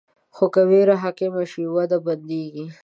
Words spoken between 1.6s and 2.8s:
وده بندېږي.